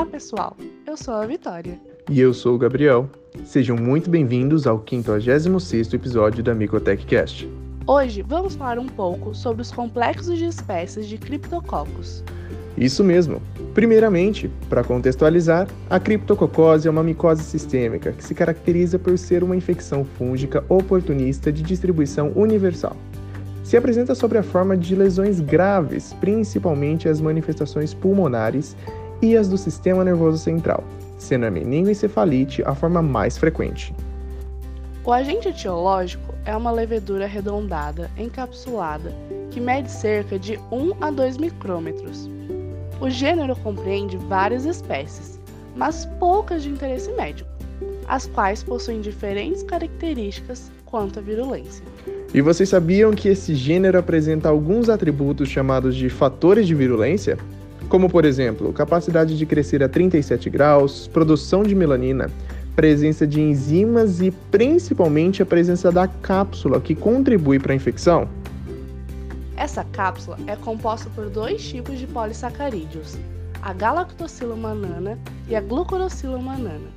[0.00, 0.56] Olá, pessoal!
[0.86, 1.78] Eu sou a Vitória.
[2.08, 3.06] E eu sou o Gabriel.
[3.44, 7.46] Sejam muito bem-vindos ao 56º episódio da Micotech Cast.
[7.86, 12.24] Hoje vamos falar um pouco sobre os complexos de espécies de criptococcus.
[12.78, 13.42] Isso mesmo.
[13.74, 19.54] Primeiramente, para contextualizar, a criptococose é uma micose sistêmica que se caracteriza por ser uma
[19.54, 22.96] infecção fúngica oportunista de distribuição universal.
[23.62, 28.74] Se apresenta sob a forma de lesões graves, principalmente as manifestações pulmonares
[29.22, 30.84] e as do sistema nervoso central,
[31.18, 33.94] sendo a meningoencefalite a forma mais frequente.
[35.04, 39.14] O agente etiológico é uma levedura arredondada, encapsulada,
[39.50, 42.28] que mede cerca de 1 a 2 micrômetros.
[43.00, 45.40] O gênero compreende várias espécies,
[45.74, 47.48] mas poucas de interesse médico,
[48.06, 51.84] as quais possuem diferentes características quanto à virulência.
[52.34, 57.38] E vocês sabiam que esse gênero apresenta alguns atributos chamados de fatores de virulência?
[57.90, 62.30] Como por exemplo, capacidade de crescer a 37 graus, produção de melanina,
[62.76, 68.28] presença de enzimas e principalmente a presença da cápsula que contribui para a infecção.
[69.56, 73.18] Essa cápsula é composta por dois tipos de polissacarídeos,
[73.60, 76.88] a galactosilomanana e a glucurosilomanana.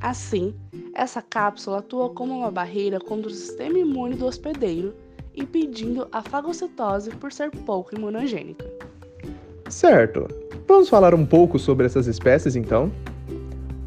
[0.00, 0.54] Assim,
[0.94, 4.94] essa cápsula atua como uma barreira contra o sistema imune do hospedeiro,
[5.36, 8.64] impedindo a fagocitose por ser pouco imunogênica.
[9.70, 10.26] Certo.
[10.66, 12.90] Vamos falar um pouco sobre essas espécies então?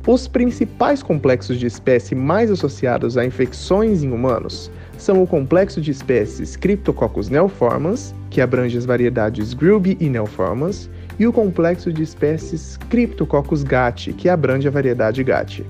[0.08, 5.92] Os principais complexos de espécie mais associados a infecções em humanos são o complexo de
[5.92, 10.90] espécies Cryptococcus neoformans, que abrange as variedades Grilby e Neoformans,
[11.20, 15.66] e o complexo de espécies Cryptococcus gatti, que abrange a variedade Gatti.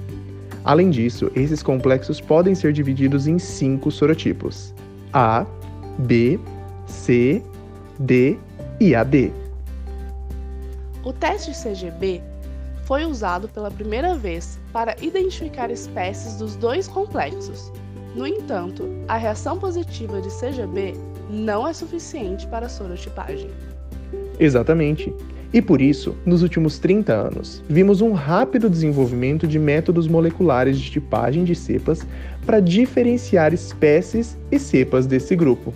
[0.63, 4.73] Além disso, esses complexos podem ser divididos em cinco sorotipos:
[5.11, 5.45] A,
[5.99, 6.39] B,
[6.87, 7.43] C,
[7.99, 8.37] D
[8.79, 9.42] e AB.
[11.03, 12.21] O teste CGB
[12.85, 17.71] foi usado pela primeira vez para identificar espécies dos dois complexos.
[18.15, 20.93] No entanto, a reação positiva de CGB
[21.29, 23.49] não é suficiente para a sorotipagem.
[24.39, 25.13] Exatamente.
[25.53, 30.89] E por isso, nos últimos 30 anos, vimos um rápido desenvolvimento de métodos moleculares de
[30.89, 32.05] tipagem de cepas
[32.45, 35.73] para diferenciar espécies e cepas desse grupo.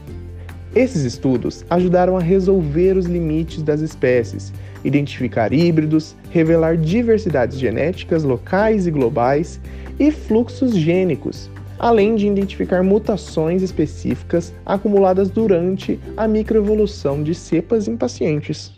[0.77, 8.85] Esses estudos ajudaram a resolver os limites das espécies identificar híbridos, revelar diversidades genéticas locais
[8.85, 9.59] e globais
[9.99, 11.49] e fluxos gênicos,
[11.79, 18.71] além de identificar mutações específicas acumuladas durante a microevolução de cepas em pacientes.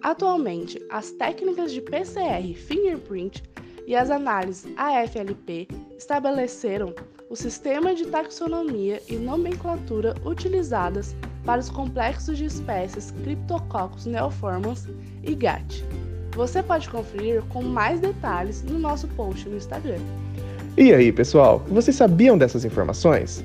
[0.00, 3.42] Atualmente, as técnicas de PCR fingerprint
[3.88, 5.66] e as análises AFLP
[5.96, 6.94] estabeleceram
[7.30, 14.86] o sistema de taxonomia e nomenclatura utilizadas para os complexos de espécies Cryptococcus neoformans
[15.22, 15.82] e GAT.
[16.36, 19.98] Você pode conferir com mais detalhes no nosso post no Instagram.
[20.76, 23.42] E aí, pessoal, vocês sabiam dessas informações?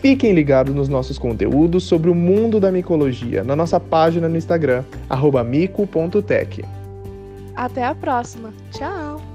[0.00, 4.82] Fiquem ligados nos nossos conteúdos sobre o mundo da micologia na nossa página no Instagram,
[5.46, 6.64] mico.tech.
[7.54, 8.52] Até a próxima.
[8.72, 9.29] Tchau!